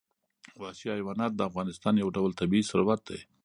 [0.61, 3.19] وحشي حیوانات د افغانستان یو ډول طبعي ثروت دی.